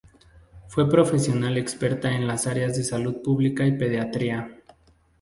[0.67, 4.49] Fue profesional experta en las áreas de Salud Pública y Pediatría.